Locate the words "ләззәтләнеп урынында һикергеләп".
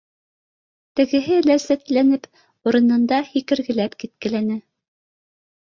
1.49-3.97